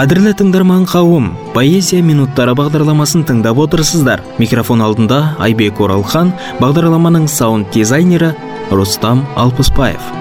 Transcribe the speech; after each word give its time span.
қадірлі 0.00 0.30
тыңдарман 0.32 0.86
қауым 0.88 1.26
поэзия 1.52 2.00
минуттары 2.00 2.54
бағдарламасын 2.56 3.26
тыңдап 3.28 3.58
отырсыздар. 3.66 4.22
Микрофон 4.40 4.80
алдында 4.80 5.18
айбек 5.44 5.82
оралхан 5.84 6.30
бағдарламаның 6.62 7.26
саунд 7.28 7.68
дизайнері 7.76 8.32
рустам 8.72 9.26
алпысбаев. 9.36 10.19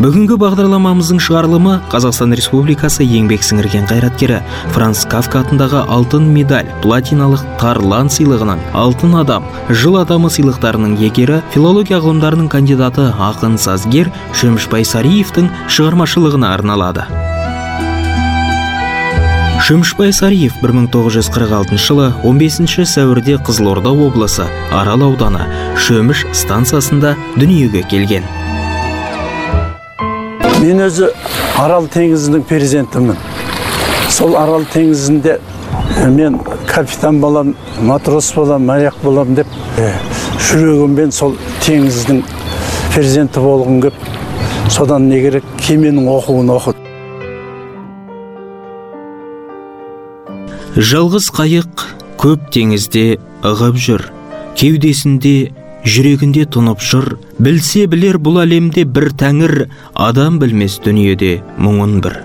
Бүгінгі 0.00 0.38
бағдарламамыздың 0.40 1.18
шығарылымы 1.20 1.74
қазақстан 1.92 2.32
республикасы 2.38 3.04
еңбек 3.04 3.42
сіңірген 3.44 3.84
қайраткері 3.90 4.38
франц 4.72 5.02
кафка 5.12 5.42
атындағы 5.44 5.82
алтын 5.92 6.24
медаль 6.32 6.70
платиналық 6.80 7.42
тарлан 7.60 8.08
сыйлығының 8.08 8.62
алтын 8.80 9.18
адам 9.20 9.50
жыл 9.68 9.98
адамы 10.00 10.30
сыйлықтарының 10.32 10.96
иегері 11.02 11.42
филология 11.52 12.00
ғылымдарының 12.00 12.48
кандидаты 12.48 13.10
ақын 13.28 13.60
сазгер 13.60 14.08
шөмішбай 14.40 14.88
сариевтің 14.88 15.52
шығармашылығына 15.68 16.54
арналады. 16.56 17.04
Шөмішбай 19.68 20.14
сариев 20.16 20.56
1946 20.64 21.76
жылы 21.76 22.08
15 22.24 22.88
сәуірде 22.88 23.36
қызылорда 23.44 23.92
облысы 23.92 24.48
арал 24.72 25.10
ауданы 25.10 25.44
шөміш 25.76 26.24
станциясында 26.32 27.18
дүниеге 27.36 27.84
келген. 27.92 28.24
Мен 30.60 30.82
өзі 30.84 31.08
арал 31.56 31.86
теңізінің 31.88 32.42
перзентімін. 32.48 33.16
Сол 34.12 34.34
арал 34.36 34.66
теңізінде 34.74 35.38
мен 36.12 36.36
капитан 36.68 37.20
болам 37.20 37.54
матрос 37.80 38.32
болам 38.36 38.66
моряк 38.68 38.98
болам 39.02 39.34
деп 39.38 39.48
жүрегіммен 40.50 41.12
сол 41.16 41.36
теңіздің 41.64 42.20
перзенті 42.94 43.40
болғым 43.40 43.80
кеп 43.86 43.94
содан 44.70 45.08
не 45.08 45.20
керек 45.22 45.46
кеменің 45.64 46.10
оқуын 46.12 46.52
оқыдым. 46.56 46.86
Жалғыз 50.76 51.30
қайық 51.34 51.86
көп 52.20 52.50
теңізде 52.54 53.18
ығып 53.46 53.80
жүр. 53.80 54.04
Кеудесінде 54.60 55.52
жүрегінде 55.84 56.44
тұнып 56.52 56.82
жүр 56.84 57.14
білсе 57.40 57.86
білер 57.90 58.18
бұл 58.20 58.40
әлемде 58.42 58.84
бір 58.84 59.10
тәңір 59.20 59.54
адам 59.94 60.38
білмес 60.42 60.78
дүниеде 60.84 61.40
мұңын 61.60 62.00
бір. 62.04 62.20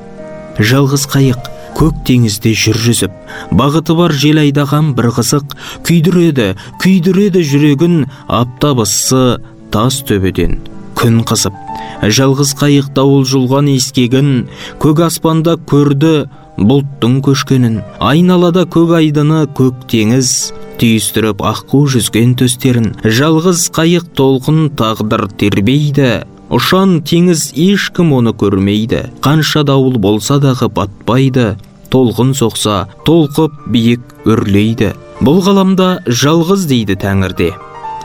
Жалғыз 0.60 1.06
қайық 1.12 1.50
көк 1.76 2.04
теңізде 2.08 2.54
жүр 2.56 2.80
жүзіп 2.86 3.16
бағыты 3.60 3.96
бар 3.98 4.14
жел 4.16 4.40
айдаған 4.44 4.94
бір 4.98 5.10
қызық 5.18 5.56
күйдіреді 5.88 6.54
күйдіреді 6.84 7.44
жүрегін 7.52 7.98
аптап 8.28 8.84
ыссы 8.86 9.38
тас 9.72 10.00
төбеден 10.08 10.62
күн 10.96 11.22
қызып. 11.28 11.56
Жалғыз 12.04 12.56
қайық 12.60 12.92
дауыл 12.96 13.26
жұлған 13.28 13.72
ескегін 13.76 14.48
көк 14.84 15.04
аспанда 15.08 15.56
көрді 15.68 16.28
бұлттың 16.60 17.20
көшкенін 17.26 17.82
айналада 18.00 18.64
көк 18.72 18.96
айдыны 19.00 19.44
көк 19.58 19.86
теңіз 19.92 20.32
түйістіріп 20.80 21.44
аққу 21.46 21.82
жүзген 21.94 22.36
төстерін 22.40 22.94
жалғыз 23.04 23.68
қайық 23.76 24.08
толқын 24.18 24.70
тағдыр 24.80 25.28
тербейді. 25.40 26.26
Ұшан 26.54 27.00
теңіз 27.08 27.48
ешкім 27.58 28.12
оны 28.20 28.36
көрмейді. 28.38 29.08
Қанша 29.26 29.64
дауыл 29.66 29.98
болса 30.00 30.38
дағы 30.44 30.70
батпайды. 30.70 31.56
Толқын 31.90 32.36
соқса 32.38 32.86
толқып 33.08 33.56
биік 33.72 34.04
өрлейді. 34.30 34.94
Бұл 35.26 35.42
ғаламда 35.46 35.90
жалғыз 36.06 36.68
дейді 36.70 37.00
тәңірде. 37.02 37.54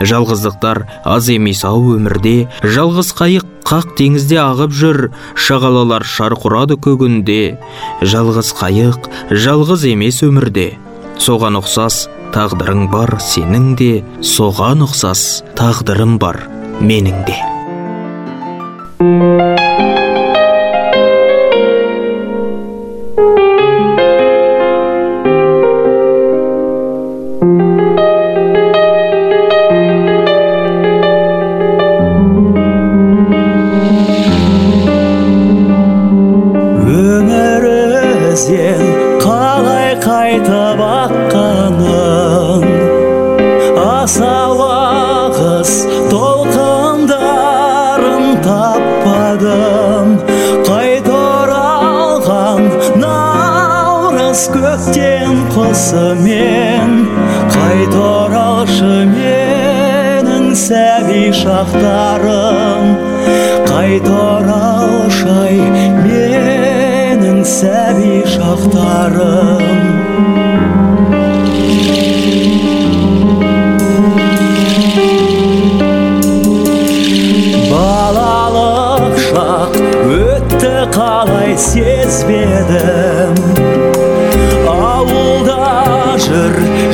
Жалғыздықтар 0.01 0.85
аз 1.05 1.29
емес 1.33 1.65
ау 1.69 1.95
өмірде. 1.97 2.49
Жалғыз 2.65 3.13
қайық 3.19 3.47
қақ 3.69 3.95
теңізде 3.99 4.41
ағып 4.43 4.75
жүр 4.75 4.99
шағалалар 5.37 6.05
шарқ 6.05 6.47
көгінде. 6.85 7.59
Жалғыз 8.03 8.55
қайық 8.61 9.11
жалғыз 9.31 9.87
емес 9.93 10.23
өмірде. 10.27 10.73
Соған 11.21 11.61
ұқсас 11.61 12.09
тағдырың 12.35 12.89
бар 12.93 13.19
сенің 13.21 13.75
де 13.77 13.93
соған 14.25 14.87
ұқсас 14.87 15.43
тағдырым 15.59 16.19
бар 16.19 16.47
менің 16.81 17.25
де. 17.29 17.37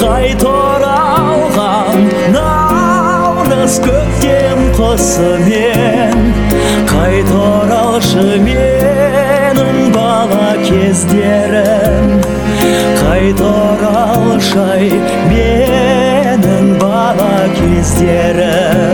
қайт 0.00 0.44
оралған 0.48 2.06
наурыз 2.32 3.76
көктем 3.84 4.62
құсымен 4.78 6.32
қайт 6.88 7.34
оралшы 7.36 8.40
менің 8.46 9.92
бала 9.92 10.48
кездерім 10.64 12.16
қайт 13.02 13.40
оралшы 13.50 14.68
менің 15.28 16.76
бала 16.80 17.34
кездерім. 17.60 18.93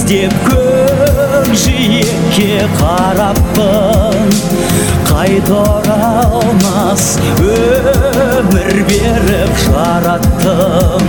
Іздеп 0.00 0.32
көкжиекке 0.48 2.64
қараппын. 2.78 4.30
Қайта 5.04 5.58
оралмас 5.60 7.04
өмір 7.36 8.80
беріп 8.88 9.52
жараттың 9.66 11.04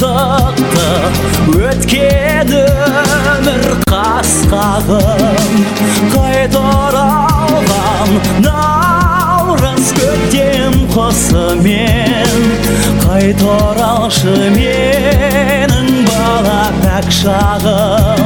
шықты. 0.00 0.88
Өткен 1.60 2.48
өмір 2.56 3.66
қасқағым. 3.90 5.58
Қайта 6.14 6.62
оралған 6.86 8.10
наурыз 8.46 9.90
көктем 9.98 10.78
құсымен 10.94 12.40
қайта 13.04 13.44
оралшы 13.56 14.36
менің 14.56 15.88
бала 16.08 16.62
пәк 16.80 17.08
шағым 17.20 18.20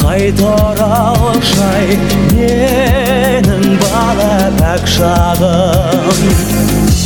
қайта 0.00 0.48
оралшы 0.70 1.60
ай 1.68 1.88
менің 2.32 3.64
бала 3.84 4.32
пәк 4.62 4.84
шағым 4.96 6.96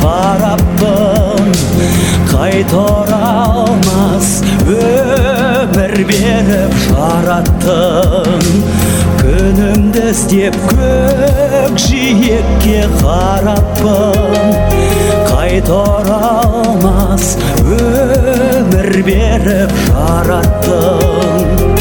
қараппын 0.00 1.50
қайта 2.30 2.80
оралмас 2.80 4.28
өмір 4.74 5.94
беріп 6.10 6.72
жараттың 6.86 8.42
күнімді 9.20 10.04
іздеп 10.10 10.56
көкжиекке 10.70 12.00
қараппын 13.00 14.50
қайта 15.30 15.74
оралмас 15.98 17.24
өмір 17.78 18.90
беріп 19.10 19.72
жараттың 19.90 21.73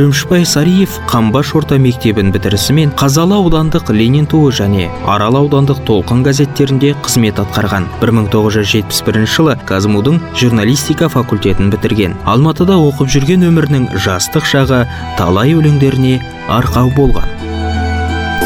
шөмішбай 0.00 0.46
сариев 0.48 0.94
қамбаш 1.10 1.50
орта 1.58 1.76
мектебін 1.76 2.30
бітірісімен 2.32 2.94
қазалы 2.96 3.36
аудандық 3.36 3.90
ленин 3.92 4.24
туы 4.24 4.48
және 4.48 4.86
арал 5.04 5.36
аудандық 5.42 5.82
толқын 5.84 6.22
газеттерінде 6.24 6.94
қызмет 7.04 7.36
атқарған. 7.42 7.84
1971 8.00 9.26
жылы 9.28 9.58
казму 9.68 10.00
дың 10.00 10.16
журналистика 10.32 11.10
факультетін 11.12 11.68
бітірген. 11.74 12.16
Алматыда 12.24 12.78
оқып 12.80 13.12
жүрген 13.12 13.44
өмірінің 13.50 13.90
жастық 14.00 14.48
шағы 14.48 14.86
талай 15.18 15.52
өлеңдеріне 15.58 16.16
арқау 16.48 16.88
болған. 16.96 17.28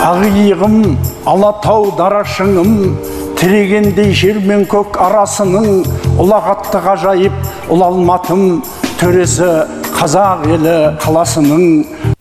Ақ 0.02 0.26
иығым 0.26 0.98
алатау 1.22 1.94
дара 1.94 2.24
шыңым 2.34 2.98
тірегендей 3.38 4.10
жер 4.10 4.42
мен 4.42 4.66
көк 4.66 4.98
арасының 4.98 5.86
ұлағатты 6.18 6.82
ғажайып 6.82 7.70
ұлы 7.70 7.90
алматым 7.92 8.64
төресі 8.98 9.83
қазақ 9.94 10.44
елі 10.56 10.74
қаласының 11.02 11.62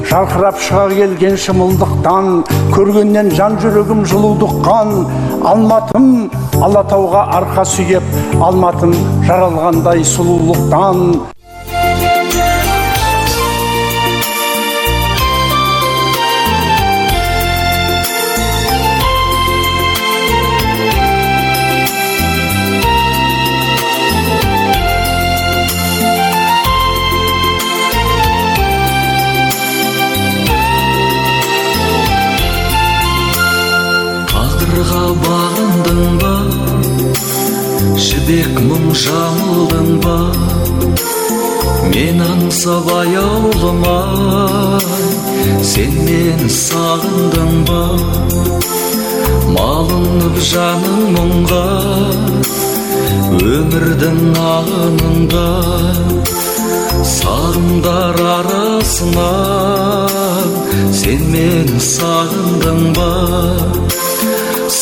жарқырап 0.10 0.60
шыға 0.62 0.86
келген 0.94 1.38
шымылдықтан 1.46 2.30
көргеннен 2.76 3.32
жан 3.38 3.58
жүрегім 3.64 4.06
жылудыққан 4.12 4.94
алматым 5.52 6.08
алатауға 6.70 7.28
арқа 7.40 7.66
сүйеп 7.76 8.42
алматым 8.50 8.94
жаралғандай 9.28 10.06
сұлулықтан. 10.16 11.33
Мұң 38.68 38.86
жамылдың 39.04 39.90
ба 40.04 40.18
мен 41.94 42.22
аңсап 42.26 42.90
аяулыма 42.98 43.98
сен 45.74 45.94
мені 46.08 46.50
сағындың 46.58 47.54
ба 47.70 47.84
малынып 49.54 50.40
жаның 50.50 51.04
мұңға 51.18 51.66
өмірдің 53.42 54.20
ағынында. 54.40 55.48
Сағымдар 57.14 58.20
арасына 58.38 59.32
сен 61.00 61.26
мені 61.34 61.82
сағындың 61.84 62.82
ба 62.98 63.10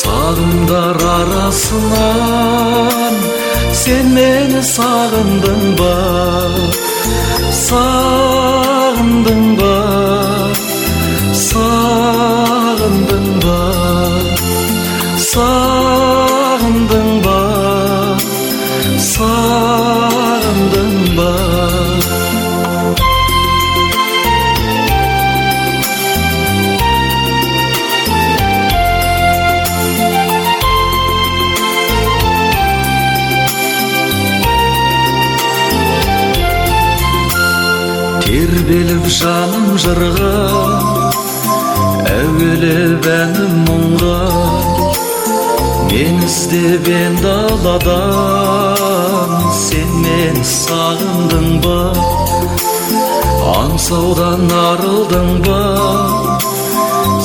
сағымдар 0.02 1.00
арасынан 1.14 3.18
сен 3.82 4.08
мені 4.16 4.62
сағындың 4.70 5.62
ба 5.82 5.92
сағындың 7.60 9.44
ба 9.60 9.76
сағындың 11.44 13.28
ба 13.46 13.60
сағындың 15.28 17.08
ба 17.28 17.38
сағындың 19.12 20.92
ба 21.20 21.32
тербеліп 38.32 39.08
жаным 39.12 39.74
жырға 39.84 40.36
әуелеп 42.08 43.08
әнім 43.12 43.56
мұңға 43.66 44.20
мен 45.90 46.22
іздеген 46.24 47.18
даладан 47.26 48.54
сен 49.58 49.90
мені 50.06 50.44
сағындың 50.48 51.50
ба 51.66 51.76
аңсаудан 53.56 54.46
арылдың 54.62 55.30
ба 55.50 55.60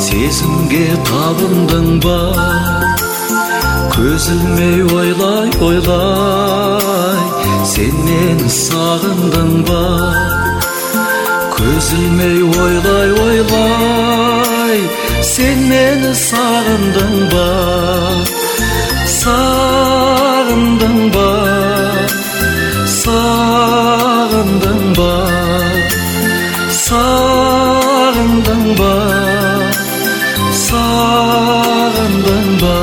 сезімге 0.08 0.88
табындың 1.12 1.88
ба 2.08 2.18
көз 3.94 4.26
ілмей 4.34 4.82
ойлай 4.98 5.54
ойлай 5.70 7.22
сен 7.76 7.94
мені 8.10 8.48
сағындың 8.58 9.50
ба 9.70 9.84
көз 11.56 11.86
ілмей 11.96 12.40
ойлай 12.62 13.10
ойлай 13.26 14.78
сен 15.30 15.58
мені 15.70 16.10
сағындың 16.22 17.14
ба 17.32 17.46
сағындың 19.14 20.98
ба 21.14 21.30
сағындың 22.96 24.82
ба 24.98 25.14
сағындың 26.82 28.64
ба 28.82 28.92
сағындың 30.66 32.46
ба 32.64 32.76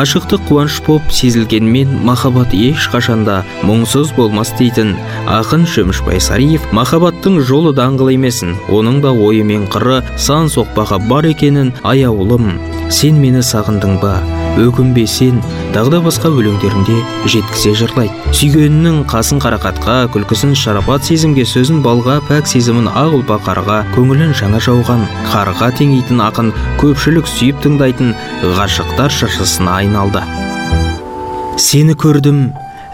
ғашықтық 0.00 0.46
қуаныш 0.48 0.78
боп 0.86 1.10
сезілгенмен 1.12 1.90
махаббат 2.08 2.54
ешқашанда 2.56 3.42
мұңсыз 3.68 4.14
болмас 4.16 4.48
дейтін 4.56 4.94
ақын 5.28 5.66
шөміш 5.68 6.00
байсариев 6.06 6.64
махаббаттың 6.72 7.36
жолы 7.44 7.74
даңғыл 7.76 8.14
емесін. 8.14 8.54
Оның 8.72 9.02
да 9.04 9.12
ойы 9.12 9.44
мен 9.44 9.66
қыры 9.68 10.00
сан 10.16 10.48
соқпағы 10.48 11.02
бар 11.10 11.28
екенін 11.34 11.74
аяулым. 11.84 12.54
Сен 12.88 13.20
мені 13.20 13.44
сағындың 13.44 14.00
ба? 14.00 14.16
Өкінбе 14.56 15.04
сен. 15.04 15.44
Тағы 15.76 15.98
да 15.98 16.04
басқа 16.08 16.32
өлеңдерінде 16.32 16.96
жеткізе 17.28 17.76
жырлайды 17.82 18.19
сүйгенінің 18.30 19.00
қасын 19.10 19.40
қарақатқа 19.42 19.94
күлкісін 20.14 20.52
шарапат 20.58 21.02
сезімге 21.08 21.42
сөзін 21.48 21.80
балға 21.82 22.20
пәк 22.28 22.46
сезімін 22.46 22.86
ақ 22.86 23.16
ұлпа 23.18 23.40
қарға 23.42 23.80
көңілін 23.96 24.30
жаңа 24.38 24.60
жауған 24.62 25.02
қарға 25.32 25.70
теңейтін 25.80 26.22
ақын 26.28 26.52
көпшілік 26.80 27.26
сүйіп 27.26 27.58
тыңдайтын 27.64 28.14
ғашықтар 28.58 29.10
жыршысына 29.18 29.74
айналды. 29.80 30.22
Сені 31.58 31.98
көрдім 31.98 32.38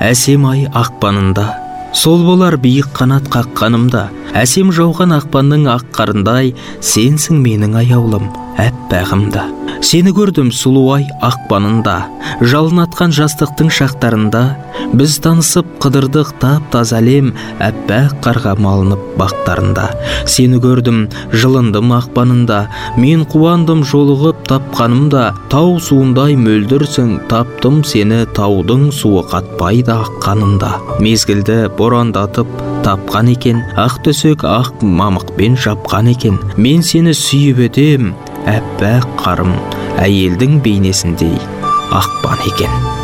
әсем 0.01 0.49
ай 0.49 0.65
ақпанында. 0.73 1.47
Сол 1.93 2.25
болар 2.25 2.57
биік 2.57 2.89
қанат 2.97 3.29
қаққанымда. 3.33 4.09
Әсем 4.41 4.73
жауған 4.73 5.15
ақпанның 5.21 5.69
ақ 5.77 5.93
қарындай 6.01 6.55
сенсің 6.81 7.45
менің 7.45 7.77
аяулым. 7.85 8.33
Әппағымда 8.63 9.51
сені 9.87 10.11
көрдім 10.17 10.49
сұлуай 10.55 11.05
ақпанында. 11.25 11.97
Жалын 12.51 12.81
атқан 12.83 13.13
жастықтың 13.15 13.69
шақтарында. 13.77 14.43
Біз 14.97 15.17
танысып 15.23 15.69
қыдырдық 15.83 16.33
тап 16.41 16.67
таза 16.73 16.99
әлем 16.99 17.33
әппақ 17.63 18.17
қарға 18.25 18.57
малынып 18.63 19.03
бақтарында. 19.21 19.87
Сені 20.27 20.59
көрдім 20.65 21.05
жылындым 21.33 21.95
ақпанында. 22.01 22.61
Мен 22.99 23.25
қуандым 23.31 23.85
жолығып 23.87 24.45
тапқанымда. 24.51 25.25
Тау 25.53 25.79
суындай 25.79 26.35
мөлдірсің 26.41 27.29
таптым 27.31 27.83
сені 27.87 28.25
таудың 28.37 28.89
суы 28.91 29.23
қатпайды 29.31 29.95
аққанында. 29.95 30.73
Мезгілді 31.05 31.67
борандатып 31.79 32.51
тапқан 32.87 33.31
екен 33.35 33.63
ақ 33.79 34.01
төсек 34.07 34.47
ақ 34.47 34.83
мамықпен 34.83 35.59
жапқан 35.59 36.11
екен. 36.15 36.41
Мен 36.57 36.83
сені 36.87 37.15
сүйіп 37.15 37.67
едім 37.71 38.15
әппақ 38.51 39.09
қарым 39.23 39.57
әйелдің 40.03 40.61
бейнесіндей 40.63 41.35
ақпан 42.03 42.47
екен. 42.53 42.96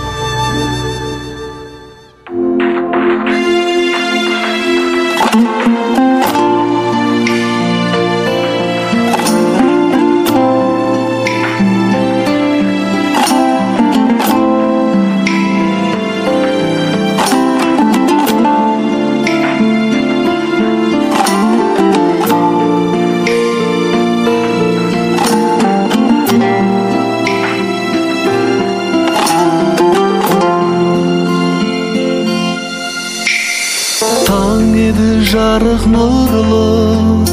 Жарық 35.32 35.84
нұрлы. 35.92 37.26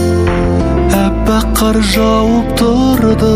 Әппақ 0.96 1.48
қар 1.58 1.80
жауып 1.94 2.54
тұрды. 2.60 3.36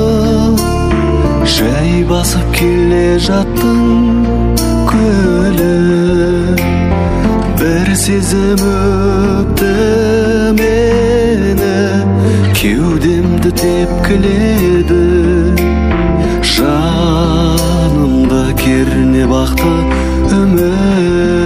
Жай 1.56 2.04
басып 2.08 2.48
келе 2.56 3.20
жаттың 3.20 3.82
көлі. 4.90 5.76
бір 7.60 7.88
сезім 7.96 8.64
өпті 8.70 9.74
мені. 10.60 11.76
кеудемді 12.54 13.52
тепкіледі. 13.52 15.04
жанымда 16.44 18.44
кернеп 18.60 19.32
ақты 19.32 20.04
сенсің 20.34 21.43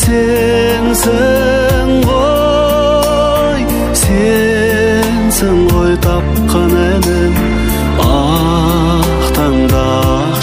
сенсің 0.00 1.88
ғой 2.08 3.60
сенсің 4.02 5.56
ғой 5.74 5.92
тапқан 6.08 6.74
інім 6.86 7.34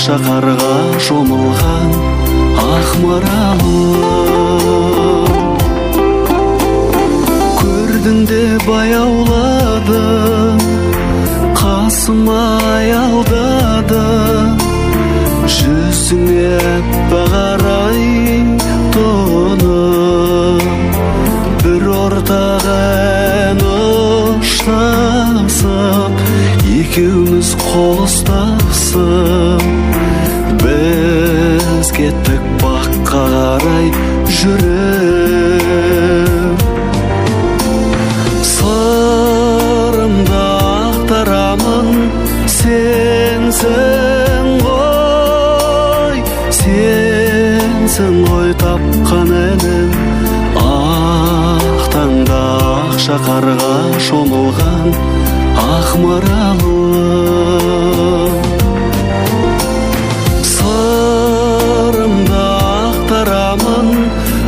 шақарға 0.05 0.73
шомылған 1.09 1.89
ақ 2.69 2.89
маралым 3.03 5.14
көрдің 8.05 8.25
де 8.29 8.45
баяуладың 8.67 10.59
қасыма 11.57 12.43
аялдады 12.69 14.01
жүзіңе 15.55 16.51
аппақ 16.73 17.33
арай 17.39 18.05
бір 21.63 21.83
ортаға 21.95 22.77
ән 23.47 23.65
ұштасып 24.37 25.03
екеуміз 26.77 27.49
қол 27.65 28.05
ұстасып 28.05 29.65
біз 30.61 31.87
кеттік 31.97 32.43
баққа 32.61 33.25
қарай 33.41 33.87
жүріп 34.29 34.74
ақ 53.25 53.33
шақарға 53.33 53.97
шомылған 54.05 54.89
ақ 55.57 55.89
маралым 56.01 56.75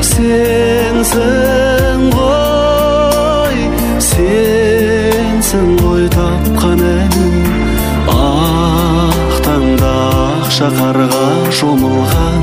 сенсің 0.10 2.04
ғой 2.18 3.58
сенсің 4.10 5.68
ғой 5.82 6.06
тапқан 6.18 6.82
інім 6.92 7.38
ақ 8.14 9.34
таңда 9.48 9.96
ақ 10.28 10.54
шақарға 10.60 11.26
шомылған 11.62 12.42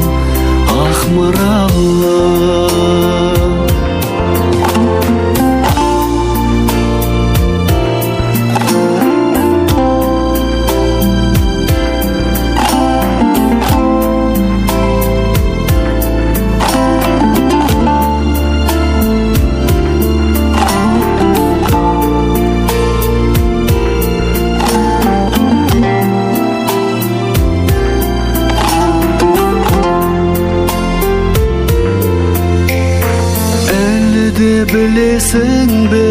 білесің 35.34 35.88
бе 35.90 36.10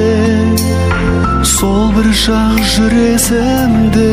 сол 1.47 1.91
бір 1.95 2.09
шақ 2.23 2.59
жүресіңде 2.73 4.07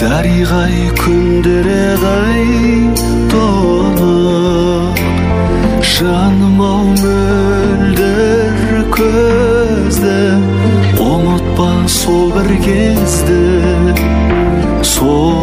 дариғай 0.00 0.90
күндерегай 0.98 2.42
толық 3.32 4.98
жаным 5.94 6.58
ау 6.66 6.88
мөлдір 7.02 8.82
көзді 8.96 10.18
ұмытпа 11.06 11.70
сол 12.00 12.32
бір 12.34 12.50
кезді 12.66 13.42
сол 14.96 15.41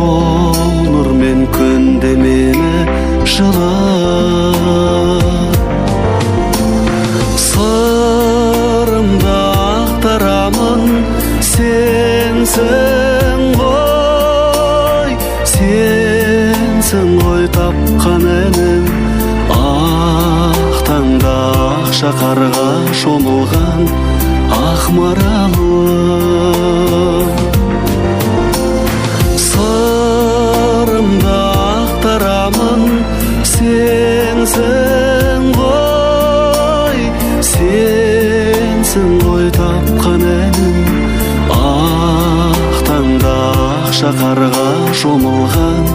ақ 44.10 44.18
шақарға 44.18 44.70
шомылған 45.00 45.86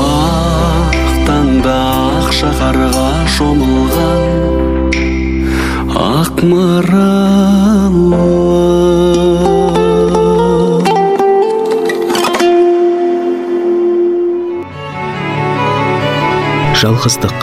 ақ 0.00 0.96
таңда 1.28 1.76
ақ 2.06 2.28
шақарға 2.38 3.10
шомылған 3.36 4.22
ақ 6.08 6.36
маралым 6.48 7.98
жалғыздық. 16.80 17.38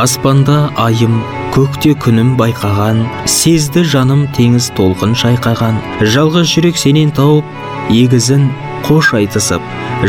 Аспанда 0.00 0.56
айым 0.78 1.14
көкте 1.56 1.94
күнім 1.96 2.34
байқаған 2.36 2.98
сезді 3.32 3.80
жаным 3.88 4.26
теңіз 4.36 4.66
толқын 4.76 5.14
шайқаған. 5.16 5.78
Жалғыз 6.04 6.50
жүрек 6.52 6.76
сенен 6.76 7.14
тауып 7.16 7.48
егізін 7.96 8.50
қош 8.84 9.14
айтысып 9.16 9.64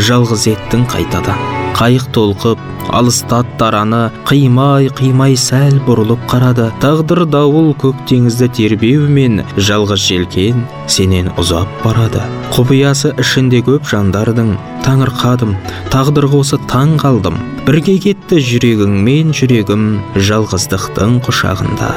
жалғыз 0.09 0.43
еттің 0.51 0.83
қайтадан 0.91 1.39
қайық 1.77 2.09
толқып 2.11 2.59
алыстат 2.97 3.47
дараны 3.59 4.09
қимай 4.27 4.89
қимай 4.97 5.37
сәл 5.39 5.79
бұрылып 5.87 6.23
қарады. 6.27 6.71
Тағдыр 6.81 7.23
дауыл 7.29 7.73
көк 7.79 7.99
теңізді 8.09 8.47
тербеумен 8.57 9.43
жалғыз 9.55 10.03
желкен 10.09 10.63
сенен 10.89 11.29
ұзап 11.37 11.69
барады. 11.83 12.23
Құпиясы 12.55 13.13
ішінде 13.21 13.61
көп 13.67 13.87
жандардың 13.91 14.55
таңырқадым 14.87 15.55
тағдырға 15.91 16.39
осы 16.45 16.59
таң 16.71 16.95
қалдым. 17.01 17.35
Бірге 17.67 17.97
кетті 18.05 18.39
жүрегіңмен 18.49 19.35
жүрегім 19.35 19.87
жалғыздықтың 20.29 21.19
құшағында 21.27 21.91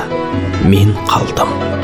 мен 0.72 0.96
қалдым. 1.10 1.79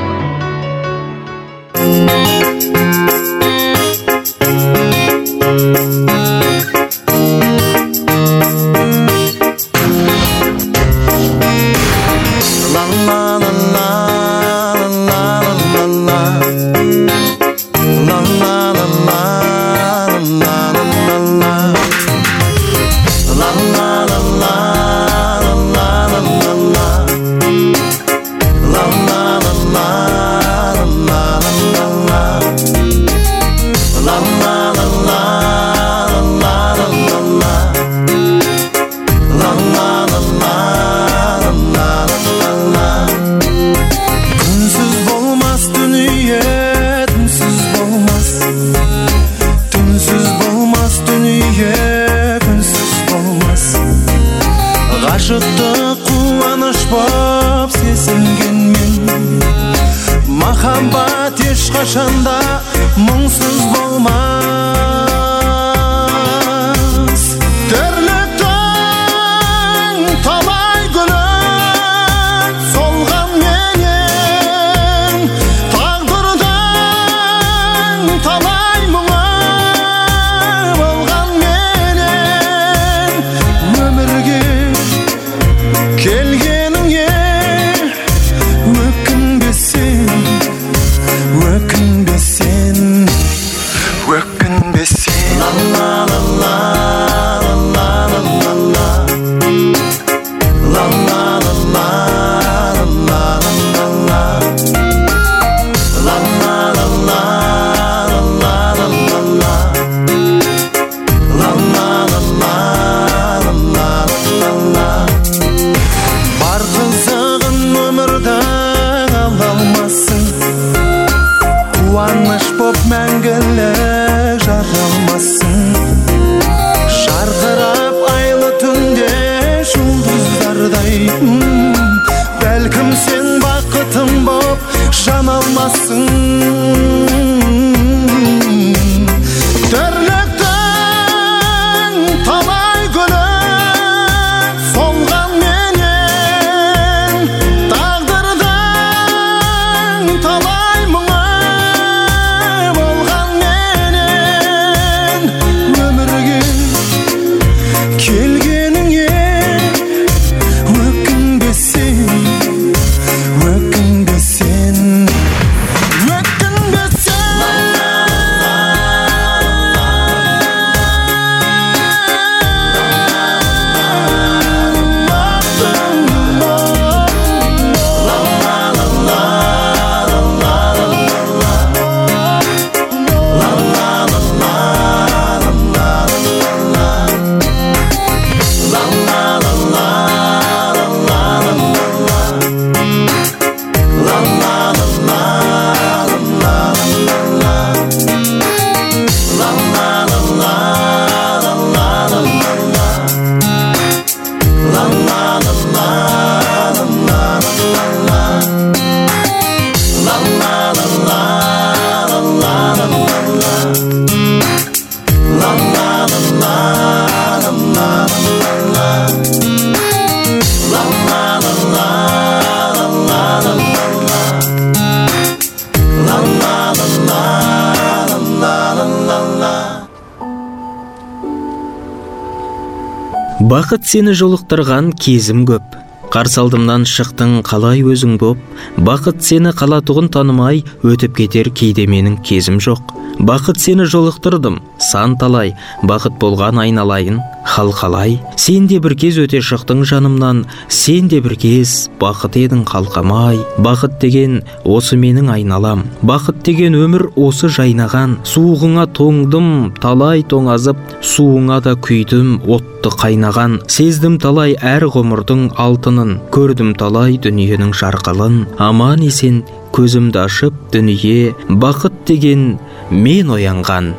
Бақыт 233.44 233.84
сені 233.84 234.14
жолықтырған 234.16 234.94
кезім 234.96 235.42
көп. 235.48 235.74
Қарсы 236.16 236.38
алдымнан 236.40 236.86
шықтың 236.88 237.42
қалай 237.44 237.82
өзің 237.84 238.14
боп? 238.16 238.40
Бақыт 238.86 239.20
сені 239.26 239.50
қалатұғын 239.58 240.08
танымай 240.14 240.62
өтіп 240.80 241.18
кетер 241.18 241.50
кейде 241.52 241.84
менің 241.92 242.22
кезім 242.24 242.56
жоқ. 242.56 242.96
Бақыт 243.20 243.60
сені 243.60 243.84
жолықтырдым 243.84 244.62
сан 244.80 245.18
талай. 245.20 245.52
Бақыт 245.84 246.16
болған 246.20 246.62
айналайын 246.64 247.20
хал 247.46 247.70
қалай? 247.72 248.18
Сен 248.36 248.66
де 248.66 248.78
бір 248.82 248.96
кез 248.98 249.16
өте 249.22 249.40
шықтың 249.40 249.84
жанымнан. 249.88 250.44
Сен 250.68 251.08
де 251.08 251.20
бір 251.24 251.36
кез 251.40 251.88
бақыт 252.00 252.36
едің 252.42 252.64
қалқамай 252.68 253.40
бақыт 253.62 253.98
деген 254.02 254.42
осы 254.64 254.98
менің 255.00 255.30
айналам. 255.32 255.86
Бақыт 256.02 256.42
деген 256.44 256.76
өмір 256.76 257.08
осы 257.16 257.48
жайнаған. 257.48 258.18
Суығыңа 258.28 258.86
тоңдым 258.98 259.48
талай 259.80 260.24
тоңазып 260.28 260.76
суыңа 261.00 261.62
да 261.64 261.76
күйдім 261.76 262.42
отты 262.44 262.92
қайнаған. 263.00 263.62
Сездім 263.70 264.20
талай 264.20 264.58
әр 264.60 264.90
ғұмырдың 264.92 265.48
алтынын. 265.56 266.05
Көрдім 266.34 266.74
талай 266.80 267.18
дүниенің 267.22 267.72
жарқылын. 267.80 268.44
Аман 268.62 269.02
есен 269.06 269.42
көзімді 269.76 270.22
ашып 270.26 270.56
дүние 270.72 271.34
бақыт 271.48 272.04
деген 272.08 272.56
мен 272.90 273.34
оянған 273.36 273.92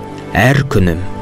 әр 0.48 0.64
күнім. 0.72 1.17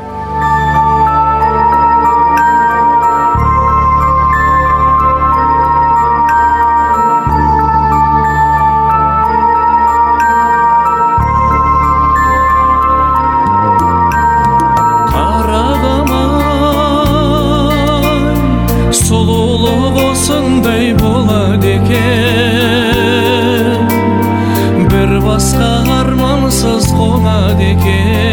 sadık 27.46 28.25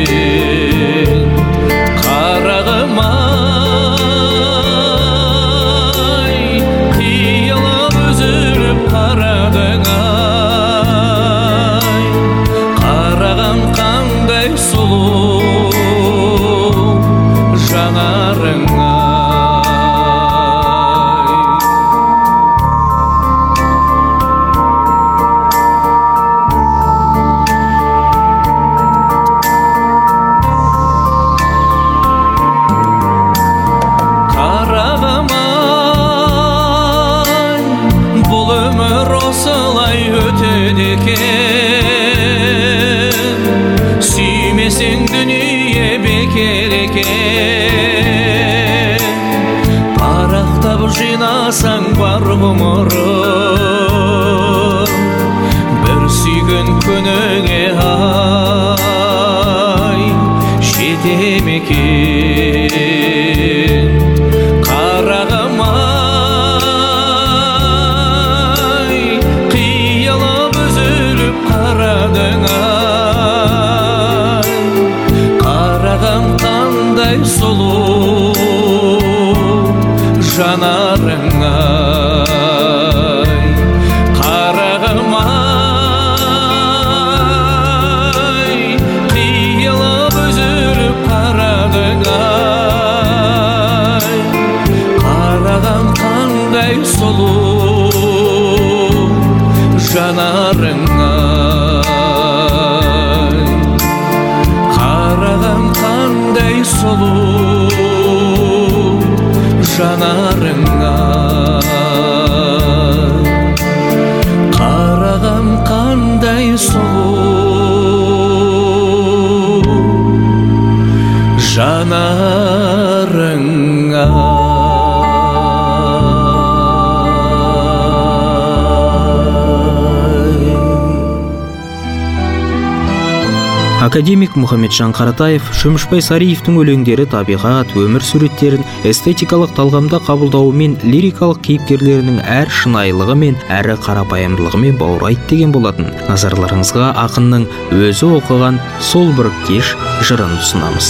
Академик 133.94 134.34
мұхамеджан 134.34 134.90
қаратаев 134.98 135.52
шөмішбай 135.54 136.02
сариевтің 136.02 136.56
өлеңдері 136.64 137.04
табиғат 137.12 137.76
өмір 137.78 138.02
суреттерін 138.02 138.64
эстетикалық 138.90 139.52
талғамда 139.54 140.00
қабылдауымен 140.08 140.80
лирикалық 140.82 141.44
кейіпкерлерінің 141.46 142.18
әр 142.26 142.50
шынайылығымен 142.50 143.38
әрі 143.54 143.76
қарапайымдылығымен 143.86 144.80
баурайды 144.82 145.28
деген 145.30 145.54
болатын. 145.54 145.92
Назарларыңызға 146.10 146.88
ақынның 147.04 147.46
өзі 147.78 148.10
оқыған 148.18 148.58
сол 148.82 149.14
бір 149.14 149.30
кеш 149.46 149.76
жырын 150.10 150.34
ұсынамыз. 150.40 150.90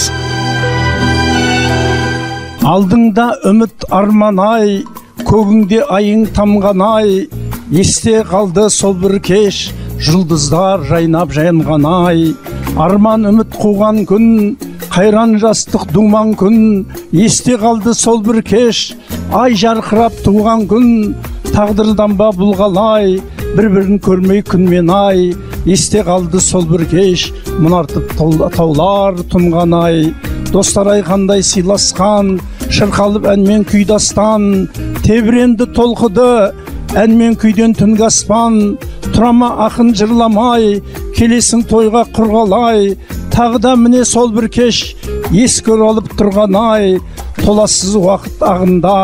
Алдыңда 2.64 3.28
үміт 3.52 3.84
арман 3.92 4.40
ай 4.46 4.78
көгіңде 5.28 5.84
айың 5.92 6.24
тамған 6.32 6.88
ай 6.88 7.28
есте 7.68 8.22
қалды 8.32 8.70
сол 8.72 8.96
бір 8.96 9.20
кеш 9.20 9.66
жұлдыздар 10.00 10.88
жайнап 10.88 11.36
жанған 11.36 11.90
ай. 11.92 12.30
Арман 12.74 13.22
үміт 13.28 13.54
қуған 13.54 14.00
күн 14.08 14.24
қайран 14.90 15.36
жастық 15.38 15.86
думан 15.94 16.32
күн 16.38 16.56
есте 17.14 17.54
қалды 17.60 17.94
сол 17.94 18.18
бір 18.26 18.40
кеш 18.42 18.80
ай 19.34 19.54
жарқырап 19.54 20.16
туған 20.24 20.66
күн. 20.70 20.88
Тағдырдан 21.54 22.16
ба 22.18 22.32
бұл 22.34 22.56
қалай 22.58 23.20
бір 23.54 23.68
бірін 23.76 24.00
көрмей 24.02 24.42
күн 24.42 24.66
мен 24.66 24.90
ай 24.90 25.28
есте 25.70 26.02
қалды 26.02 26.42
сол 26.42 26.66
бір 26.66 26.82
кеш. 26.90 27.28
Мұнартып 27.62 28.16
таулар 28.18 29.22
тұнған 29.30 29.76
ай 29.78 30.00
достар 30.50 30.90
айқандай 30.96 31.46
сыйласқан. 31.46 32.40
Шырқалып 32.74 33.30
әнмен 33.30 33.62
күй 33.70 33.86
дастан 33.86 34.66
тебіренді 35.06 35.70
толқыды 35.78 36.50
әнмен 36.98 37.38
күйден 37.38 37.74
түнгі 37.78 38.08
аспан 38.08 38.58
тұрама 39.14 39.50
ақын 39.68 39.92
жырламай 39.96 40.80
келесің 41.14 41.64
тойға 41.70 42.04
құрғалай. 42.16 42.96
Тағы 43.34 43.60
да 43.62 43.74
міне 43.78 44.04
сол 44.06 44.32
бір 44.34 44.48
кеш 44.52 44.94
еске 45.30 45.74
оралып 45.74 46.10
тұрған 46.18 46.58
ай. 46.58 46.96
Толассыз 47.44 47.94
уақыт 47.98 48.42
ағында 48.46 48.96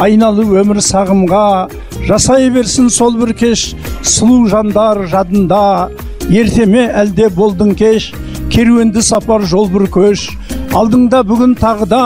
айналы 0.00 0.46
өмір 0.62 0.80
сағымға. 0.84 1.68
Жасай 2.08 2.48
берсін 2.54 2.88
сол 2.92 3.16
бір 3.20 3.34
кеш 3.36 3.70
сұлу 4.00 4.46
жандар 4.48 5.04
жадында. 5.12 5.90
Ертеме 6.30 6.86
әлде 7.02 7.28
болдың 7.34 7.74
кеш 7.76 8.12
керуенді 8.50 9.02
сапар 9.02 9.44
жол 9.44 9.68
бір 9.72 9.88
көш. 9.92 10.30
Алдыңда 10.72 11.22
бүгін 11.26 11.56
тағы 11.60 11.90
да 11.90 12.02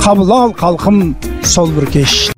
қабыл 0.00 0.34
ал 0.34 0.54
халқым 0.56 1.02
сол 1.44 1.72
бір 1.76 1.90
кеш. 1.98 2.30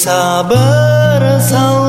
bisa 0.00 0.40
bersama 0.48 1.79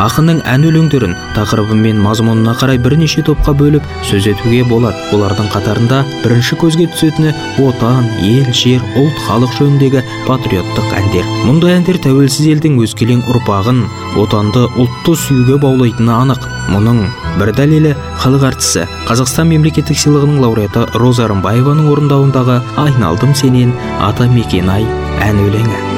ақынның 0.00 0.38
ән 0.48 0.62
өлеңдерін 0.64 1.12
тақырыбы 1.36 1.76
мен 1.76 1.98
мазмұнына 2.00 2.54
қарай 2.56 2.78
бірнеше 2.80 3.20
топқа 3.26 3.52
бөліп 3.58 3.84
сөз 4.08 4.30
етуге 4.30 4.62
болады 4.68 4.96
олардың 5.12 5.50
қатарында 5.52 5.98
бірінші 6.22 6.56
көзге 6.62 6.86
түсетіні 6.94 7.34
отан 7.66 8.08
ел 8.24 8.48
жер 8.56 8.80
ұлт 8.96 9.20
халық 9.26 9.52
жөніндегі 9.58 10.02
патриоттық 10.28 10.94
әндер. 11.02 11.28
Мұндай 11.44 11.76
әндер 11.76 12.00
тәуелсіз 12.06 12.48
елдің 12.54 12.80
өскелең 12.86 13.26
ұрпағын 13.28 13.84
отанды 14.22 14.64
ұлтты 14.80 15.18
сүюге 15.26 15.60
баулайтыны 15.60 16.16
анық. 16.16 16.48
Мұның 16.72 17.04
бір 17.36 17.52
дәлелі 17.60 17.92
халық 18.24 18.48
әртісі 18.54 18.88
қазақстан 19.10 19.52
мемлекеттік 19.52 20.00
сыйлығының 20.00 20.40
лауреаты 20.46 20.88
роза 20.96 21.28
рымбаеваның 21.28 21.92
орындауындағы 21.92 22.60
айналдым 22.86 23.36
сенен 23.36 23.76
ата 24.00 24.30
мекен 24.32 24.72
ай 24.72 24.88
ән 25.20 25.44
өлеңі. 25.44 25.89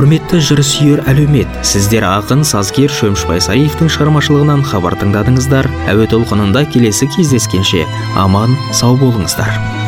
Құрметті 0.00 0.38
жырсүйер 0.40 1.02
әлеумет 1.12 1.58
сіздер 1.66 2.06
ақын 2.08 2.40
сазгер 2.48 2.88
шөмішбай 2.96 3.42
саиевтің 3.44 3.90
шығармашылығынан 3.92 4.62
хабар 4.70 4.96
тыңдадыңыздар. 5.02 5.68
Әуе 5.92 6.06
толқынында 6.08 6.62
келесі 6.72 7.10
кездескенше. 7.18 7.84
Аман 8.16 8.56
сау 8.72 8.96
болыңыздар. 8.96 9.79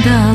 아름다워 0.00 0.29